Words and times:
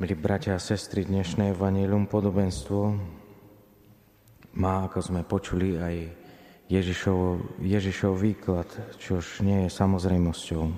Milí 0.00 0.16
bratia 0.16 0.56
a 0.56 0.64
sestry, 0.64 1.04
dnešné 1.04 1.52
evanílium 1.52 2.08
podobenstvo 2.08 2.96
má, 4.56 4.88
ako 4.88 4.96
sme 5.04 5.28
počuli, 5.28 5.76
aj 5.76 6.08
Ježišov, 6.72 7.20
Ježišov 7.60 8.16
výklad, 8.16 8.64
čož 8.96 9.44
nie 9.44 9.68
je 9.68 9.76
samozrejmosťou. 9.76 10.72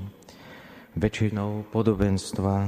Väčšinou 0.98 1.70
podobenstva 1.70 2.66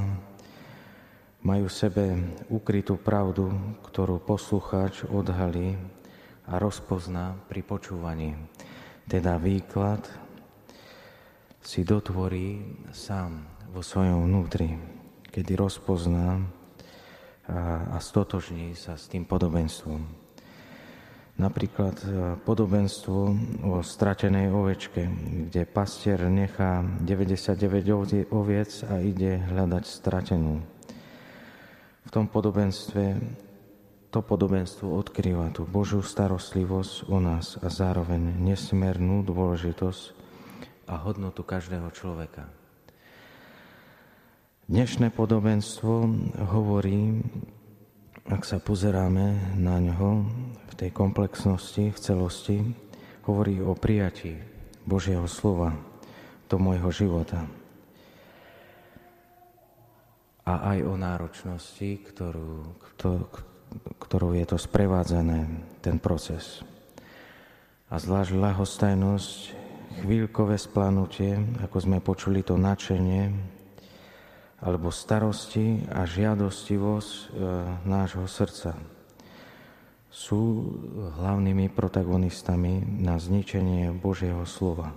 majú 1.43 1.67
v 1.67 1.75
sebe 1.75 2.05
ukrytú 2.47 2.95
pravdu, 3.03 3.51
ktorú 3.91 4.23
poslucháč 4.23 5.03
odhalí 5.11 5.75
a 6.47 6.55
rozpozná 6.55 7.35
pri 7.51 7.67
počúvaní. 7.67 8.31
Teda 9.03 9.35
výklad 9.35 10.07
si 11.59 11.83
dotvorí 11.83 12.79
sám 12.95 13.43
vo 13.75 13.83
svojom 13.83 14.23
vnútri 14.23 14.94
kedy 15.35 15.59
rozpozná 15.59 16.39
a, 17.51 17.99
stotožní 17.99 18.71
sa 18.79 18.95
s 18.95 19.11
tým 19.11 19.27
podobenstvom. 19.27 19.99
Napríklad 21.35 21.99
e, 21.99 22.07
podobenstvo 22.47 23.19
o 23.67 23.83
stratenej 23.83 24.47
ovečke, 24.47 25.03
kde 25.51 25.67
pastier 25.67 26.31
nechá 26.31 26.79
99 27.03 28.31
oviec 28.31 28.71
a 28.87 29.03
ide 29.03 29.43
hľadať 29.43 29.83
stratenú. 29.83 30.63
V 32.07 32.09
tom 32.09 32.31
podobenstve 32.31 33.19
to 34.15 34.23
podobenstvo 34.23 34.87
odkrýva 34.95 35.51
tú 35.51 35.67
Božiu 35.67 35.99
starostlivosť 35.99 37.11
o 37.11 37.19
nás 37.19 37.59
a 37.59 37.67
zároveň 37.67 38.39
nesmernú 38.39 39.19
dôležitosť 39.27 40.15
a 40.87 40.95
hodnotu 41.03 41.43
každého 41.43 41.91
človeka. 41.91 42.64
Dnešné 44.65 45.13
podobenstvo 45.13 46.09
hovorí, 46.49 47.21
ak 48.25 48.41
sa 48.41 48.57
pozeráme 48.57 49.53
na 49.61 49.77
ňo 49.77 50.25
v 50.57 50.73
tej 50.73 50.89
komplexnosti, 50.89 51.93
v 51.93 51.99
celosti, 52.01 52.57
hovorí 53.29 53.61
o 53.61 53.77
prijatí 53.77 54.33
Božieho 54.81 55.29
slova 55.29 55.77
do 56.49 56.57
môjho 56.57 56.89
života. 56.89 57.45
A 60.49 60.73
aj 60.73 60.77
o 60.81 60.97
náročnosti, 60.97 62.01
ktorú, 62.01 62.73
ktorou 64.01 64.33
je 64.33 64.49
to 64.49 64.57
sprevádzané, 64.57 65.45
ten 65.85 66.01
proces. 66.01 66.65
A 67.93 68.01
zvlášť 68.01 68.33
ľahostajnosť, 68.33 69.37
chvíľkové 70.01 70.57
splanutie, 70.57 71.37
ako 71.61 71.77
sme 71.85 72.01
počuli 72.01 72.41
to 72.41 72.57
načenie, 72.57 73.29
alebo 74.63 74.93
starosti 74.93 75.83
a 75.91 76.07
žiadostivosť 76.07 77.11
e, 77.11 77.25
nášho 77.83 78.23
srdca 78.27 78.79
sú 80.15 80.71
hlavnými 81.19 81.67
protagonistami 81.75 82.79
na 83.03 83.19
zničenie 83.19 83.91
Božieho 83.91 84.47
slova. 84.47 84.95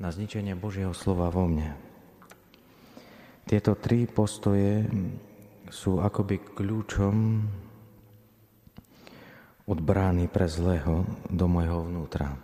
Na 0.00 0.08
zničenie 0.08 0.56
Božieho 0.56 0.96
slova 0.96 1.28
vo 1.28 1.44
mne. 1.44 1.76
Tieto 3.44 3.76
tri 3.76 4.08
postoje 4.08 4.88
sú 5.68 6.00
akoby 6.00 6.40
kľúčom 6.56 7.16
od 9.68 9.78
brány 9.84 10.32
pre 10.32 10.48
zlého 10.48 11.04
do 11.28 11.44
môjho 11.44 11.84
vnútra. 11.84 12.40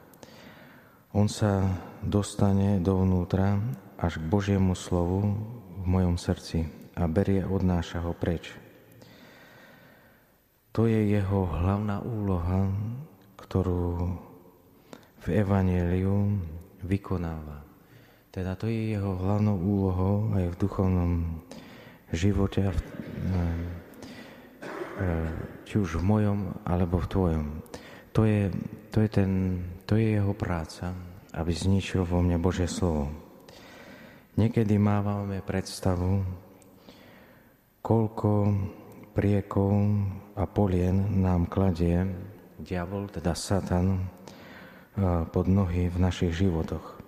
On 1.16 1.25
sa 1.25 1.72
dostane 2.05 2.77
dovnútra 2.84 3.56
až 3.97 4.20
k 4.20 4.28
Božiemu 4.28 4.77
slovu 4.77 5.41
v 5.86 5.94
mojom 5.94 6.18
srdci 6.18 6.66
a 6.98 7.06
berie, 7.06 7.46
odnáša 7.46 8.02
ho 8.02 8.10
preč. 8.10 8.50
To 10.74 10.90
je 10.90 10.98
jeho 11.06 11.46
hlavná 11.46 12.02
úloha, 12.02 12.74
ktorú 13.38 14.18
v 15.22 15.26
Evangeliu 15.30 16.42
vykonáva. 16.82 17.62
Teda 18.34 18.58
to 18.58 18.66
je 18.66 18.98
jeho 18.98 19.14
hlavnou 19.14 19.56
úlohou 19.56 20.34
aj 20.34 20.52
v 20.52 20.58
duchovnom 20.58 21.12
živote, 22.10 22.69
či 25.64 25.75
už 25.78 26.02
v 26.02 26.04
mojom 26.04 26.38
alebo 26.66 26.98
v 26.98 27.10
tvojom. 27.14 27.46
To 28.12 28.26
je, 28.26 28.50
to 28.91 29.06
je, 29.06 29.08
ten, 29.08 29.30
to 29.86 29.96
je 29.96 30.19
jeho 30.19 30.34
práca, 30.34 30.92
aby 31.30 31.52
zničil 31.54 32.04
vo 32.04 32.20
mne 32.20 32.42
Božie 32.42 32.69
slovo. 32.69 33.25
Niekedy 34.36 34.76
mávame 34.76 35.41
predstavu, 35.41 36.20
koľko 37.80 38.52
priekov 39.16 39.72
a 40.36 40.44
polien 40.44 41.24
nám 41.24 41.48
kladie 41.48 42.04
diabol, 42.60 43.08
teda 43.08 43.32
Satan, 43.32 44.12
pod 45.32 45.48
nohy 45.48 45.88
v 45.88 45.96
našich 45.96 46.36
životoch. 46.36 47.00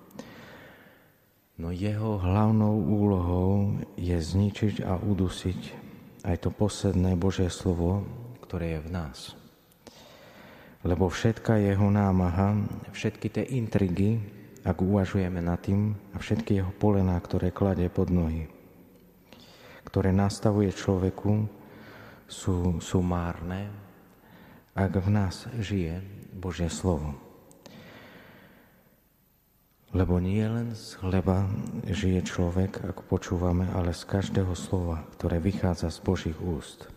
No 1.60 1.68
jeho 1.68 2.16
hlavnou 2.16 2.80
úlohou 2.80 3.76
je 4.00 4.16
zničiť 4.16 4.80
a 4.88 4.96
udusiť 4.96 5.60
aj 6.24 6.36
to 6.40 6.48
posledné 6.48 7.12
Božie 7.20 7.52
slovo, 7.52 8.08
ktoré 8.40 8.80
je 8.80 8.88
v 8.88 8.92
nás. 8.92 9.18
Lebo 10.80 11.12
všetka 11.12 11.60
jeho 11.60 11.92
námaha, 11.92 12.56
všetky 12.96 13.28
tie 13.28 13.44
intrigy, 13.52 14.37
ak 14.64 14.76
uvažujeme 14.82 15.38
nad 15.42 15.62
tým 15.62 15.94
a 16.12 16.22
všetky 16.22 16.62
jeho 16.62 16.72
polená, 16.74 17.18
ktoré 17.18 17.54
kladie 17.54 17.86
pod 17.90 18.10
nohy, 18.10 18.50
ktoré 19.86 20.10
nastavuje 20.10 20.70
človeku, 20.74 21.48
sú, 22.28 22.76
sú 22.78 22.98
márne, 23.00 23.72
ak 24.76 25.00
v 25.00 25.08
nás 25.08 25.48
žije 25.58 26.04
Božie 26.36 26.68
slovo. 26.68 27.16
Lebo 29.96 30.20
nie 30.20 30.44
len 30.44 30.76
z 30.76 31.00
chleba 31.00 31.48
žije 31.88 32.20
človek, 32.28 32.84
ako 32.84 33.02
počúvame, 33.08 33.72
ale 33.72 33.96
z 33.96 34.04
každého 34.04 34.52
slova, 34.52 35.08
ktoré 35.16 35.40
vychádza 35.40 35.88
z 35.88 35.98
Božích 36.04 36.38
úst. 36.38 36.92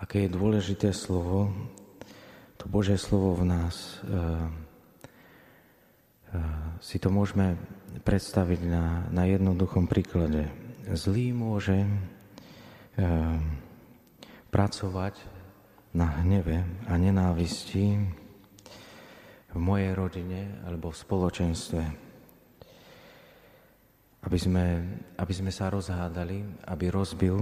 Aké 0.00 0.24
je 0.24 0.32
dôležité 0.32 0.96
slovo, 0.96 1.52
to 2.56 2.64
Božie 2.64 2.96
slovo 2.96 3.36
v 3.36 3.44
nás 3.44 4.00
e, 4.00 4.08
si 6.80 6.96
to 7.02 7.10
môžeme 7.10 7.58
predstaviť 8.06 8.60
na, 8.64 9.06
na 9.10 9.26
jednoduchom 9.26 9.90
príklade. 9.90 10.46
Zlý 10.90 11.34
môže 11.34 11.76
e, 11.82 11.90
pracovať 14.50 15.14
na 15.90 16.22
hneve 16.22 16.62
a 16.86 16.94
nenávisti 16.94 17.98
v 19.50 19.58
mojej 19.58 19.90
rodine 19.94 20.62
alebo 20.62 20.94
v 20.94 21.00
spoločenstve. 21.02 21.82
Aby 24.20 24.38
sme, 24.38 24.64
aby 25.18 25.32
sme 25.34 25.50
sa 25.50 25.72
rozhádali, 25.72 26.44
aby 26.70 26.86
rozbil 26.92 27.36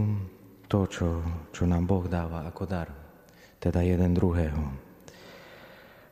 to, 0.71 0.87
čo, 0.89 1.09
čo 1.53 1.65
nám 1.69 1.85
Boh 1.85 2.07
dáva 2.07 2.47
ako 2.49 2.65
dar, 2.65 2.89
teda 3.59 3.83
jeden 3.83 4.15
druhého. 4.15 4.63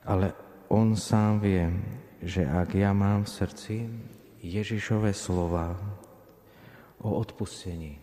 Ale 0.06 0.34
on 0.68 0.98
sám 0.98 1.38
vie, 1.38 1.64
že 2.24 2.44
ak 2.44 2.76
ja 2.76 2.96
mám 2.96 3.24
v 3.24 3.34
srdci 3.34 3.74
Ježišové 4.40 5.12
slova 5.12 5.76
o 7.02 7.16
odpustení, 7.16 8.00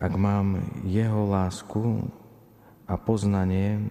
ak 0.00 0.12
mám 0.16 0.60
jeho 0.88 1.28
lásku 1.28 2.08
a 2.88 2.96
poznanie, 2.96 3.90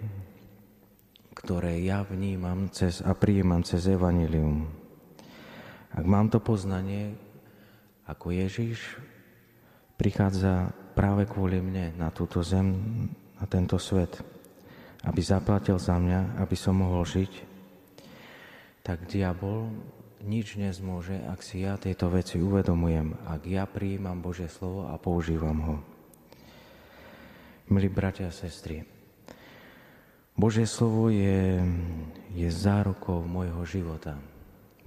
ktoré 1.38 1.80
ja 1.86 2.04
vnímam 2.04 2.68
cez 2.74 3.00
a 3.00 3.16
prijímam 3.16 3.64
cez 3.64 3.88
Evangelium, 3.88 4.68
ak 5.90 6.06
mám 6.06 6.30
to 6.30 6.38
poznanie, 6.38 7.18
ako 8.06 8.34
Ježiš 8.34 8.98
prichádza 9.98 10.74
práve 10.98 11.30
kvôli 11.30 11.62
mne 11.62 11.94
na 11.98 12.10
túto 12.10 12.42
zem, 12.42 12.74
na 13.38 13.46
tento 13.46 13.78
svet, 13.78 14.22
aby 15.06 15.22
zaplatil 15.24 15.78
za 15.80 15.96
mňa, 15.96 16.42
aby 16.42 16.56
som 16.58 16.78
mohol 16.78 17.06
žiť, 17.06 17.49
tak 18.90 19.06
diabol 19.06 19.70
nič 20.26 20.58
nezmôže, 20.58 21.22
ak 21.30 21.46
si 21.46 21.62
ja 21.62 21.78
tieto 21.78 22.10
veci 22.10 22.42
uvedomujem, 22.42 23.22
ak 23.22 23.46
ja 23.46 23.70
prijímam 23.70 24.18
Božie 24.18 24.50
slovo 24.50 24.90
a 24.90 24.98
používam 24.98 25.62
ho. 25.62 25.76
Milí 27.70 27.86
bratia 27.86 28.34
a 28.34 28.34
sestry, 28.34 28.82
Božie 30.34 30.66
slovo 30.66 31.14
je, 31.14 31.62
je 32.34 32.50
zárukou 32.50 33.22
môjho 33.30 33.62
života, 33.70 34.18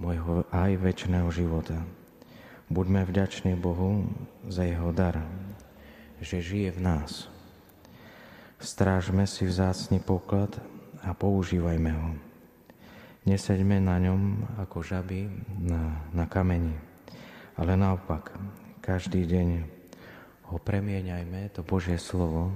môjho 0.03 0.43
aj 0.51 0.83
väčšného 0.83 1.31
života. 1.31 1.79
Buďme 2.67 3.07
vďační 3.07 3.55
Bohu 3.55 4.03
za 4.51 4.67
jeho 4.67 4.91
dar, 4.91 5.23
že 6.19 6.43
žije 6.43 6.75
v 6.75 6.79
nás. 6.83 7.31
Strážme 8.59 9.23
si 9.31 9.47
vzácný 9.47 10.03
poklad 10.03 10.59
a 10.99 11.15
používajme 11.15 11.91
ho. 11.95 12.32
Neseďme 13.23 13.79
na 13.79 13.95
ňom 14.03 14.43
ako 14.59 14.83
žaby 14.83 15.31
na, 15.63 16.03
na 16.11 16.27
kameni, 16.27 16.75
ale 17.55 17.79
naopak, 17.79 18.35
každý 18.83 19.23
deň 19.23 19.47
ho 20.51 20.59
premieňajme, 20.59 21.55
to 21.55 21.63
Božie 21.63 21.95
slovo, 21.95 22.51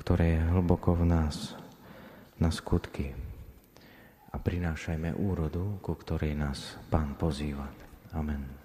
ktoré 0.00 0.40
je 0.40 0.48
hlboko 0.48 0.96
v 0.96 1.04
nás, 1.04 1.52
na 2.40 2.48
skutky 2.48 3.12
a 4.32 4.36
prinášajme 4.36 5.16
úrodu, 5.16 5.80
ku 5.80 5.96
ktorej 5.96 6.36
nás 6.36 6.76
Pán 6.92 7.16
pozýva. 7.16 7.68
Amen. 8.12 8.55